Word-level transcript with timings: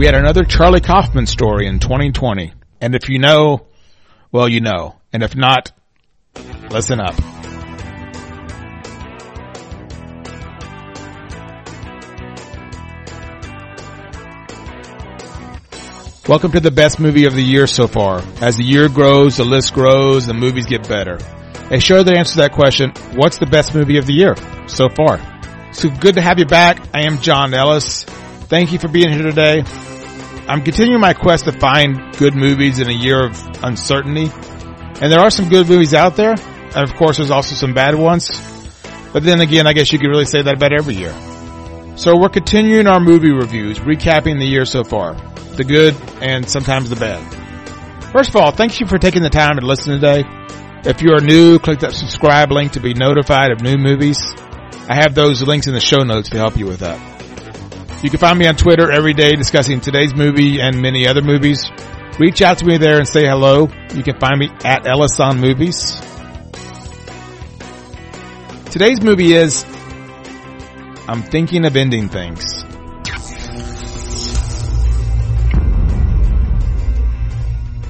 We 0.00 0.06
had 0.06 0.14
another 0.14 0.44
Charlie 0.44 0.80
Kaufman 0.80 1.26
story 1.26 1.66
in 1.66 1.78
2020. 1.78 2.54
And 2.80 2.94
if 2.94 3.10
you 3.10 3.18
know, 3.18 3.66
well, 4.32 4.48
you 4.48 4.62
know. 4.62 4.96
And 5.12 5.22
if 5.22 5.36
not, 5.36 5.72
listen 6.70 6.98
up. 7.02 7.14
Welcome 16.26 16.52
to 16.52 16.60
the 16.60 16.72
best 16.74 16.98
movie 16.98 17.26
of 17.26 17.34
the 17.34 17.42
year 17.42 17.66
so 17.66 17.86
far. 17.86 18.22
As 18.40 18.56
the 18.56 18.64
year 18.64 18.88
grows, 18.88 19.36
the 19.36 19.44
list 19.44 19.74
grows, 19.74 20.24
the 20.24 20.32
movies 20.32 20.64
get 20.64 20.88
better. 20.88 21.18
A 21.70 21.78
show 21.78 22.02
that 22.02 22.16
answers 22.16 22.36
that 22.36 22.52
question, 22.52 22.94
what's 23.16 23.36
the 23.36 23.44
best 23.44 23.74
movie 23.74 23.98
of 23.98 24.06
the 24.06 24.14
year 24.14 24.34
so 24.66 24.88
far? 24.88 25.20
So 25.74 25.90
good 25.90 26.14
to 26.14 26.22
have 26.22 26.38
you 26.38 26.46
back. 26.46 26.80
I 26.94 27.02
am 27.02 27.20
John 27.20 27.52
Ellis. 27.52 28.04
Thank 28.04 28.72
you 28.72 28.78
for 28.78 28.88
being 28.88 29.12
here 29.12 29.24
today. 29.24 29.62
I'm 30.48 30.62
continuing 30.62 31.00
my 31.00 31.14
quest 31.14 31.44
to 31.44 31.52
find 31.52 32.16
good 32.16 32.34
movies 32.34 32.78
in 32.78 32.88
a 32.88 32.92
year 32.92 33.24
of 33.24 33.40
uncertainty. 33.62 34.30
And 35.00 35.12
there 35.12 35.20
are 35.20 35.30
some 35.30 35.48
good 35.48 35.68
movies 35.68 35.94
out 35.94 36.16
there. 36.16 36.32
And 36.32 36.76
of 36.76 36.94
course 36.94 37.18
there's 37.18 37.30
also 37.30 37.54
some 37.54 37.74
bad 37.74 37.94
ones. 37.94 38.30
But 39.12 39.22
then 39.22 39.40
again, 39.40 39.66
I 39.66 39.72
guess 39.72 39.92
you 39.92 39.98
could 39.98 40.08
really 40.08 40.24
say 40.24 40.42
that 40.42 40.54
about 40.54 40.72
every 40.72 40.94
year. 40.94 41.14
So 41.96 42.16
we're 42.16 42.28
continuing 42.28 42.86
our 42.86 43.00
movie 43.00 43.32
reviews, 43.32 43.78
recapping 43.78 44.38
the 44.38 44.46
year 44.46 44.64
so 44.64 44.84
far 44.84 45.16
the 45.56 45.64
good, 45.64 45.94
and 46.22 46.48
sometimes 46.48 46.88
the 46.88 46.96
bad. 46.96 47.20
First 48.12 48.30
of 48.30 48.36
all, 48.36 48.50
thank 48.50 48.80
you 48.80 48.86
for 48.86 48.98
taking 48.98 49.22
the 49.22 49.30
time 49.30 49.56
to 49.56 49.66
listen 49.66 49.92
today. 49.92 50.24
If 50.84 51.02
you 51.02 51.12
are 51.12 51.20
new, 51.20 51.58
click 51.58 51.80
that 51.80 51.92
subscribe 51.92 52.50
link 52.50 52.72
to 52.72 52.80
be 52.80 52.94
notified 52.94 53.50
of 53.50 53.60
new 53.60 53.76
movies. 53.76 54.18
I 54.88 54.94
have 54.94 55.14
those 55.14 55.42
links 55.42 55.66
in 55.66 55.74
the 55.74 55.80
show 55.80 56.02
notes 56.02 56.30
to 56.30 56.38
help 56.38 56.56
you 56.56 56.66
with 56.66 56.80
that. 56.80 57.19
You 58.02 58.08
can 58.08 58.18
find 58.18 58.38
me 58.38 58.46
on 58.46 58.56
Twitter 58.56 58.90
every 58.90 59.12
day 59.12 59.36
discussing 59.36 59.82
today's 59.82 60.14
movie 60.14 60.58
and 60.58 60.80
many 60.80 61.06
other 61.06 61.20
movies. 61.20 61.70
Reach 62.18 62.40
out 62.40 62.56
to 62.58 62.64
me 62.64 62.78
there 62.78 62.96
and 62.96 63.06
say 63.06 63.26
hello. 63.26 63.68
You 63.94 64.02
can 64.02 64.18
find 64.18 64.38
me 64.38 64.48
at 64.64 64.86
Ellison 64.86 65.38
Movies. 65.38 66.00
Today's 68.70 69.02
movie 69.02 69.34
is 69.34 69.64
I'm 71.06 71.22
Thinking 71.22 71.66
of 71.66 71.76
Ending 71.76 72.08
Things. 72.08 72.64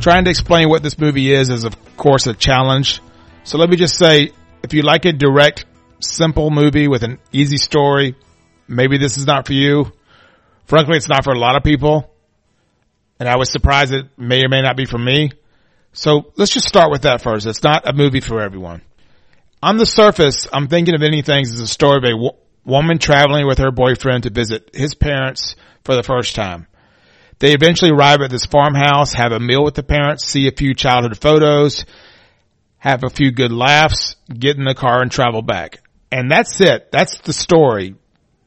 Trying 0.00 0.24
to 0.24 0.30
explain 0.30 0.70
what 0.70 0.82
this 0.82 0.98
movie 0.98 1.32
is 1.32 1.50
is 1.50 1.64
of 1.64 1.96
course 1.98 2.26
a 2.26 2.32
challenge. 2.32 3.02
So 3.44 3.58
let 3.58 3.68
me 3.68 3.76
just 3.76 3.98
say, 3.98 4.32
if 4.62 4.72
you 4.72 4.80
like 4.80 5.04
a 5.04 5.12
direct, 5.12 5.66
simple 6.00 6.50
movie 6.50 6.88
with 6.88 7.02
an 7.02 7.18
easy 7.30 7.58
story, 7.58 8.16
maybe 8.66 8.96
this 8.96 9.18
is 9.18 9.26
not 9.26 9.46
for 9.46 9.52
you. 9.52 9.92
Frankly, 10.68 10.98
it's 10.98 11.08
not 11.08 11.24
for 11.24 11.32
a 11.32 11.38
lot 11.38 11.56
of 11.56 11.64
people. 11.64 12.14
And 13.18 13.28
I 13.28 13.36
was 13.36 13.50
surprised 13.50 13.92
it 13.92 14.06
may 14.18 14.44
or 14.44 14.48
may 14.48 14.60
not 14.60 14.76
be 14.76 14.84
for 14.84 14.98
me. 14.98 15.30
So 15.92 16.32
let's 16.36 16.52
just 16.52 16.68
start 16.68 16.90
with 16.90 17.02
that 17.02 17.22
first. 17.22 17.46
It's 17.46 17.62
not 17.62 17.88
a 17.88 17.94
movie 17.94 18.20
for 18.20 18.40
everyone. 18.40 18.82
On 19.62 19.78
the 19.78 19.86
surface, 19.86 20.46
I'm 20.52 20.68
thinking 20.68 20.94
of 20.94 21.02
Ending 21.02 21.24
Things 21.24 21.52
as 21.52 21.60
a 21.60 21.66
story 21.66 21.96
of 21.96 22.04
a 22.04 22.10
w- 22.10 22.30
woman 22.64 22.98
traveling 22.98 23.46
with 23.46 23.58
her 23.58 23.72
boyfriend 23.72 24.24
to 24.24 24.30
visit 24.30 24.70
his 24.74 24.94
parents 24.94 25.56
for 25.84 25.96
the 25.96 26.02
first 26.02 26.36
time. 26.36 26.66
They 27.38 27.54
eventually 27.54 27.90
arrive 27.90 28.20
at 28.20 28.30
this 28.30 28.44
farmhouse, 28.44 29.14
have 29.14 29.32
a 29.32 29.40
meal 29.40 29.64
with 29.64 29.74
the 29.74 29.82
parents, 29.82 30.26
see 30.26 30.48
a 30.48 30.52
few 30.52 30.74
childhood 30.74 31.18
photos, 31.18 31.86
have 32.76 33.04
a 33.04 33.10
few 33.10 33.32
good 33.32 33.52
laughs, 33.52 34.16
get 34.28 34.58
in 34.58 34.64
the 34.64 34.74
car 34.74 35.00
and 35.00 35.10
travel 35.10 35.40
back. 35.40 35.80
And 36.12 36.30
that's 36.30 36.60
it. 36.60 36.92
That's 36.92 37.18
the 37.20 37.32
story. 37.32 37.94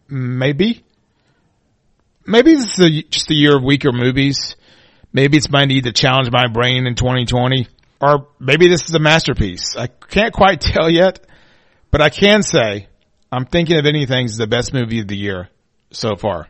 Maybe. 0.08 0.84
Maybe 2.26 2.56
this 2.56 2.78
is 2.78 2.86
a, 2.86 3.02
just 3.04 3.32
a 3.32 3.34
year 3.34 3.58
of 3.58 3.64
weaker 3.64 3.92
movies. 3.92 4.56
Maybe 5.14 5.38
it's 5.38 5.50
my 5.50 5.66
need 5.66 5.86
to 5.86 5.92
challenge 5.92 6.30
my 6.32 6.48
brain 6.48 6.88
in 6.88 6.96
2020. 6.96 7.68
Or 8.00 8.28
maybe 8.40 8.68
this 8.68 8.88
is 8.88 8.96
a 8.96 9.00
masterpiece. 9.00 9.76
I 9.76 9.88
can't 9.88 10.34
quite 10.34 10.62
tell 10.62 10.90
yet, 10.90 11.26
but 11.92 12.02
I 12.02 12.10
can 12.10 12.44
say 12.44 12.88
I'm 13.32 13.46
thinking 13.46 13.78
of 13.78 13.86
Ending 13.86 14.08
Things 14.08 14.32
is 14.32 14.38
the 14.38 14.48
best 14.48 14.74
movie 14.74 15.00
of 15.00 15.08
the 15.08 15.18
year 15.18 15.50
so 15.92 16.16
far. 16.16 16.48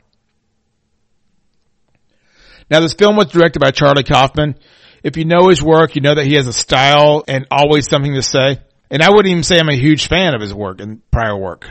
Now 2.69 2.79
this 2.79 2.93
film 2.93 3.17
was 3.17 3.27
directed 3.27 3.59
by 3.59 3.71
Charlie 3.71 4.03
Kaufman. 4.03 4.55
If 5.03 5.17
you 5.17 5.25
know 5.25 5.49
his 5.49 5.61
work, 5.61 5.95
you 5.95 6.01
know 6.01 6.15
that 6.15 6.25
he 6.25 6.35
has 6.35 6.47
a 6.47 6.53
style 6.53 7.23
and 7.27 7.47
always 7.51 7.89
something 7.89 8.13
to 8.13 8.21
say. 8.21 8.59
And 8.89 9.01
I 9.01 9.09
wouldn't 9.09 9.27
even 9.27 9.43
say 9.43 9.59
I'm 9.59 9.69
a 9.69 9.75
huge 9.75 10.07
fan 10.07 10.35
of 10.35 10.41
his 10.41 10.53
work 10.53 10.79
and 10.79 11.01
prior 11.11 11.35
work. 11.35 11.67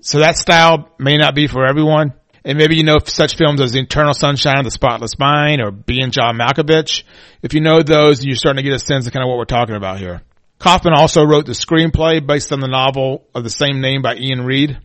So 0.00 0.18
that 0.18 0.36
style 0.36 0.90
may 0.98 1.16
not 1.16 1.34
be 1.34 1.46
for 1.46 1.66
everyone. 1.66 2.14
And 2.44 2.58
maybe 2.58 2.76
you 2.76 2.82
know 2.82 2.98
such 3.04 3.36
films 3.36 3.60
as 3.60 3.72
The 3.72 3.80
Eternal 3.80 4.14
Sunshine 4.14 4.58
of 4.58 4.64
the 4.64 4.70
Spotless 4.70 5.18
Mind 5.18 5.60
or 5.62 5.70
Being 5.70 6.10
John 6.10 6.36
Malkovich. 6.36 7.04
If 7.40 7.54
you 7.54 7.60
know 7.60 7.82
those, 7.82 8.24
you're 8.24 8.34
starting 8.34 8.64
to 8.64 8.68
get 8.68 8.74
a 8.74 8.80
sense 8.80 9.06
of 9.06 9.12
kind 9.12 9.24
of 9.24 9.28
what 9.28 9.38
we're 9.38 9.44
talking 9.44 9.76
about 9.76 9.98
here. 9.98 10.22
Kaufman 10.58 10.94
also 10.94 11.24
wrote 11.24 11.46
the 11.46 11.52
screenplay 11.52 12.24
based 12.24 12.52
on 12.52 12.60
the 12.60 12.68
novel 12.68 13.26
of 13.34 13.44
the 13.44 13.50
same 13.50 13.80
name 13.80 14.02
by 14.02 14.14
Iain 14.14 14.44
Reid. 14.44 14.78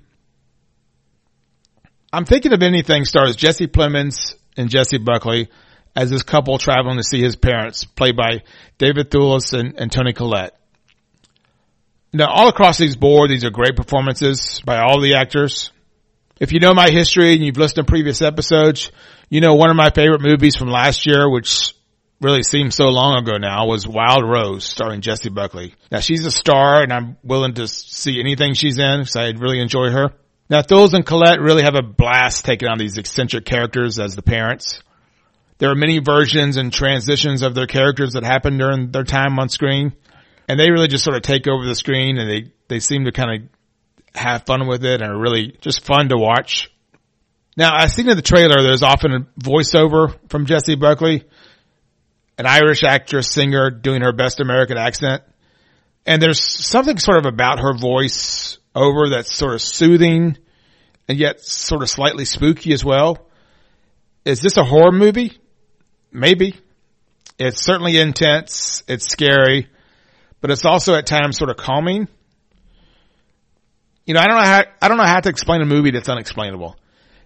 I'm 2.13 2.25
thinking 2.25 2.53
of 2.53 2.61
Ending 2.61 2.83
Things 2.83 3.09
stars 3.09 3.35
Jesse 3.35 3.67
Plemons 3.67 4.35
and 4.55 4.69
Jessie 4.69 4.97
Buckley 4.97 5.49
as 5.95 6.09
this 6.09 6.23
couple 6.23 6.57
traveling 6.57 6.97
to 6.97 7.03
see 7.03 7.21
his 7.21 7.35
parents, 7.35 7.85
played 7.85 8.15
by 8.15 8.43
David 8.77 9.09
Thewlis 9.09 9.57
and, 9.57 9.79
and 9.79 9.91
Toni 9.91 10.13
Collette. 10.13 10.55
Now, 12.13 12.27
all 12.27 12.47
across 12.47 12.77
these 12.77 12.95
board, 12.95 13.29
these 13.29 13.43
are 13.43 13.49
great 13.49 13.75
performances 13.75 14.61
by 14.63 14.79
all 14.79 15.01
the 15.01 15.15
actors. 15.15 15.71
If 16.39 16.51
you 16.51 16.59
know 16.59 16.73
my 16.73 16.89
history 16.89 17.33
and 17.33 17.43
you've 17.43 17.57
listened 17.57 17.85
to 17.85 17.89
previous 17.89 18.21
episodes, 18.21 18.91
you 19.29 19.41
know 19.41 19.55
one 19.55 19.69
of 19.69 19.75
my 19.75 19.89
favorite 19.89 20.21
movies 20.21 20.55
from 20.55 20.69
last 20.69 21.05
year, 21.05 21.29
which 21.29 21.73
really 22.21 22.43
seems 22.43 22.75
so 22.75 22.85
long 22.85 23.17
ago 23.17 23.37
now, 23.37 23.67
was 23.67 23.87
Wild 23.87 24.23
Rose, 24.23 24.65
starring 24.65 25.01
Jessie 25.01 25.29
Buckley. 25.29 25.75
Now 25.91 25.99
she's 25.99 26.25
a 26.25 26.31
star 26.31 26.81
and 26.83 26.91
I'm 26.91 27.17
willing 27.23 27.53
to 27.55 27.67
see 27.67 28.19
anything 28.19 28.53
she's 28.53 28.77
in 28.77 29.01
because 29.01 29.15
I 29.15 29.29
really 29.29 29.59
enjoy 29.59 29.89
her. 29.89 30.13
Now 30.49 30.61
Thewlis 30.61 30.93
and 30.93 31.05
Collette 31.05 31.41
really 31.41 31.63
have 31.63 31.75
a 31.75 31.81
blast 31.81 32.45
taking 32.45 32.69
on 32.69 32.77
these 32.77 32.97
eccentric 32.97 33.45
characters 33.45 33.99
as 33.99 34.15
the 34.15 34.21
parents. 34.21 34.81
There 35.59 35.71
are 35.71 35.75
many 35.75 35.99
versions 35.99 36.57
and 36.57 36.71
transitions 36.71 37.41
of 37.41 37.55
their 37.55 37.67
characters 37.67 38.13
that 38.13 38.23
happen 38.23 38.57
during 38.57 38.91
their 38.91 39.03
time 39.03 39.39
on 39.39 39.49
screen. 39.49 39.93
And 40.47 40.59
they 40.59 40.69
really 40.69 40.87
just 40.87 41.03
sort 41.03 41.17
of 41.17 41.23
take 41.23 41.47
over 41.47 41.65
the 41.65 41.75
screen 41.75 42.17
and 42.17 42.29
they, 42.29 42.51
they 42.67 42.79
seem 42.79 43.05
to 43.05 43.11
kind 43.11 43.43
of 43.43 43.49
have 44.15 44.45
fun 44.45 44.67
with 44.67 44.83
it 44.85 45.01
and 45.01 45.11
are 45.11 45.19
really 45.19 45.57
just 45.61 45.85
fun 45.85 46.09
to 46.09 46.17
watch. 46.17 46.71
Now, 47.55 47.75
I've 47.75 47.91
seen 47.91 48.07
in 48.07 48.15
the 48.15 48.21
trailer, 48.21 48.61
there's 48.61 48.83
often 48.83 49.11
a 49.11 49.19
voiceover 49.41 50.15
from 50.29 50.45
Jessie 50.45 50.75
Buckley, 50.75 51.23
an 52.37 52.45
Irish 52.45 52.83
actress 52.83 53.31
singer 53.31 53.71
doing 53.71 54.01
her 54.01 54.13
best 54.13 54.39
American 54.39 54.77
accent. 54.77 55.23
And 56.05 56.21
there's 56.21 56.41
something 56.41 56.99
sort 56.99 57.17
of 57.17 57.25
about 57.25 57.59
her 57.59 57.75
voice 57.75 58.59
over 58.75 59.09
that's 59.09 59.35
sort 59.35 59.55
of 59.55 59.61
soothing 59.61 60.37
and 61.07 61.17
yet 61.17 61.41
sort 61.41 61.81
of 61.81 61.89
slightly 61.89 62.25
spooky 62.25 62.73
as 62.73 62.85
well. 62.85 63.27
Is 64.23 64.41
this 64.41 64.57
a 64.57 64.63
horror 64.63 64.91
movie? 64.91 65.37
Maybe. 66.11 66.55
It's 67.39 67.63
certainly 67.63 67.97
intense. 67.97 68.83
It's 68.87 69.09
scary, 69.09 69.67
but 70.41 70.51
it's 70.51 70.65
also 70.65 70.95
at 70.95 71.05
times 71.05 71.37
sort 71.37 71.49
of 71.49 71.57
calming. 71.57 72.07
You 74.07 74.13
know, 74.13 74.21
I 74.21 74.27
don't 74.27 74.37
know 74.37 74.43
how, 74.43 74.63
I 74.81 74.87
don't 74.87 74.97
know 74.97 75.05
how 75.05 75.19
to 75.19 75.29
explain 75.29 75.61
a 75.61 75.65
movie 75.65 75.91
that's 75.91 76.07
unexplainable. 76.07 76.77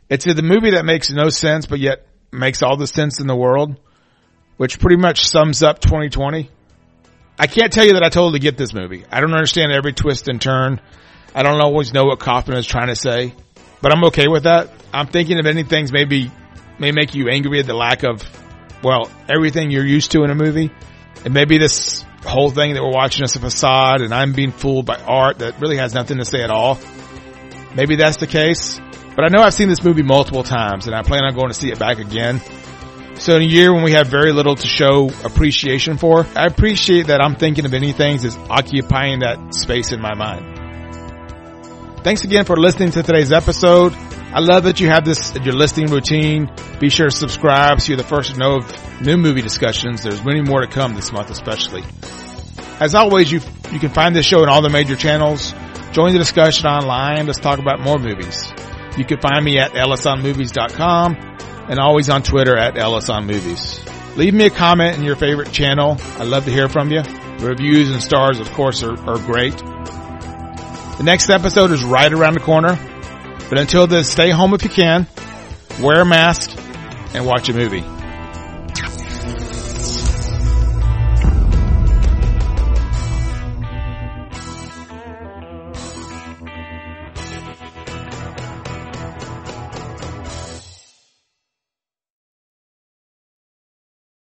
It's 0.10 0.26
the 0.26 0.42
movie 0.42 0.72
that 0.72 0.84
makes 0.84 1.12
no 1.12 1.30
sense, 1.30 1.68
but 1.68 1.80
yet 1.80 2.08
makes 2.32 2.64
all 2.64 2.76
the 2.76 2.88
sense 2.88 3.22
in 3.22 3.28
the 3.28 3.36
world, 3.36 3.80
which 4.58 4.80
pretty 4.80 4.98
much 4.98 5.28
sums 5.28 5.62
up 5.62 5.80
2020. 5.80 6.50
I 7.38 7.48
can't 7.48 7.72
tell 7.72 7.86
you 7.86 7.94
that 7.94 8.04
I 8.04 8.10
totally 8.10 8.40
get 8.40 8.58
this 8.58 8.74
movie. 8.74 9.06
I 9.12 9.22
don't 9.22 9.32
understand 9.34 9.72
every 9.72 9.94
twist 9.94 10.28
and 10.28 10.42
turn. 10.42 10.82
I 11.36 11.44
don't 11.44 11.62
always 11.62 11.94
know 11.94 12.06
what 12.06 12.20
Kaufman 12.20 12.58
is 12.58 12.66
trying 12.66 12.88
to 12.88 12.96
say, 12.96 13.36
but 13.82 13.96
I'm 13.96 14.04
okay 14.06 14.28
with 14.28 14.44
that. 14.44 14.72
I'm 14.92 15.08
thinking 15.08 15.40
of 15.40 15.46
Ending 15.46 15.68
Things 15.68 15.94
maybe 15.94 16.32
may 16.80 16.92
make 16.92 17.14
you 17.14 17.30
angry 17.30 17.60
at 17.60 17.68
the 17.68 17.76
lack 17.76 18.04
of, 18.04 18.24
well, 18.84 19.10
everything 19.30 19.70
you're 19.70 19.86
used 19.86 20.12
to 20.12 20.24
in 20.24 20.32
a 20.32 20.36
movie. 20.36 20.72
And 21.24 21.34
maybe 21.34 21.58
this 21.58 22.04
whole 22.26 22.50
thing 22.50 22.74
that 22.74 22.82
we're 22.82 22.92
watching 22.92 23.24
is 23.24 23.36
a 23.36 23.40
facade 23.40 24.02
and 24.02 24.14
I'm 24.14 24.34
being 24.34 24.52
fooled 24.52 24.86
by 24.86 24.98
art 24.98 25.40
that 25.40 25.60
really 25.60 25.78
has 25.78 25.94
nothing 25.94 26.18
to 26.18 26.26
say 26.26 26.42
at 26.42 26.50
all. 26.50 26.80
Maybe 27.76 27.96
that's 27.96 28.18
the 28.18 28.28
case. 28.28 28.80
But 29.16 29.26
I 29.26 29.28
know 29.28 29.42
I've 29.42 29.54
seen 29.54 29.70
this 29.70 29.84
movie 29.84 30.04
multiple 30.04 30.44
times 30.44 30.88
and 30.88 30.96
I 30.96 31.04
plan 31.04 31.24
on 31.24 31.36
going 31.36 31.50
to 31.50 31.54
see 31.54 31.72
it 31.72 31.80
back 31.80 32.00
again. 32.00 32.42
So 33.16 33.36
in 33.36 33.44
a 33.44 33.46
year 33.46 33.74
when 33.74 33.84
we 33.84 33.92
have 33.92 34.08
very 34.08 34.32
little 34.32 34.56
to 34.56 34.68
show 34.68 35.10
appreciation 35.24 35.98
for, 35.98 36.26
I 36.36 36.46
appreciate 36.48 37.08
that 37.08 37.22
I'm 37.22 37.36
thinking 37.36 37.66
of 37.66 37.74
Ending 37.74 37.94
Things 37.94 38.26
as 38.26 38.36
occupying 38.50 39.20
that 39.20 39.54
space 39.54 39.92
in 39.92 40.02
my 40.02 40.16
mind. 40.16 40.60
Thanks 42.04 42.24
again 42.24 42.46
for 42.46 42.58
listening 42.58 42.92
to 42.92 43.04
today's 43.04 43.32
episode. 43.32 43.94
I 44.34 44.40
love 44.40 44.64
that 44.64 44.80
you 44.80 44.88
have 44.88 45.04
this, 45.04 45.36
your 45.36 45.54
listing 45.54 45.88
routine. 45.88 46.50
Be 46.80 46.90
sure 46.90 47.10
to 47.10 47.16
subscribe 47.16 47.82
so 47.82 47.90
you're 47.90 47.98
the 47.98 48.04
first 48.04 48.34
to 48.34 48.40
know 48.40 48.58
of 48.58 49.02
new 49.02 49.18
movie 49.18 49.42
discussions. 49.42 50.04
There's 50.04 50.24
many 50.24 50.42
more 50.42 50.62
to 50.62 50.68
come 50.68 50.96
this 50.96 51.12
month, 51.12 51.30
especially. 51.30 51.84
As 52.80 52.96
always, 52.96 53.30
you, 53.30 53.42
you 53.72 53.80
can 53.80 53.90
find 53.90 54.16
this 54.16 54.26
show 54.26 54.42
in 54.42 54.50
all 54.50 54.62
the 54.62 54.70
major 54.70 54.96
channels. 54.96 55.54
Join 55.92 56.14
the 56.14 56.20
discussion 56.20 56.66
online. 56.66 57.28
Let's 57.28 57.40
talk 57.40 57.60
about 57.60 57.82
more 57.82 58.00
movies. 58.00 58.50
You 58.98 59.04
can 59.04 59.20
find 59.20 59.44
me 59.44 59.60
at 59.60 59.74
ellisonmovies.com 59.74 61.16
and 61.70 61.80
always 61.80 62.10
on 62.10 62.24
Twitter 62.24 62.56
at 62.56 62.76
ellisonmovies. 62.76 64.16
Leave 64.16 64.34
me 64.34 64.46
a 64.46 64.50
comment 64.50 64.98
in 64.98 65.04
your 65.04 65.18
favorite 65.18 65.52
channel. 65.52 65.98
I 66.18 66.24
love 66.24 66.46
to 66.46 66.52
hear 66.52 66.70
from 66.70 66.90
you. 66.90 67.02
The 67.02 67.48
reviews 67.50 67.92
and 67.92 68.02
stars, 68.02 68.40
of 68.40 68.50
course, 68.54 68.82
are, 68.82 68.98
are 69.10 69.18
great. 69.18 69.58
The 69.58 71.04
next 71.04 71.30
episode 71.30 71.72
is 71.72 71.84
right 71.84 72.12
around 72.12 72.36
the 72.36 72.40
corner. 72.40 72.78
But 73.52 73.60
until 73.60 73.86
then, 73.86 74.06
stay 74.06 74.30
home 74.30 74.54
if 74.54 74.64
you 74.64 74.70
can, 74.70 75.08
wear 75.82 76.00
a 76.00 76.06
mask, 76.06 76.58
and 77.14 77.26
watch 77.26 77.50
a 77.50 77.54
movie. 77.54 77.84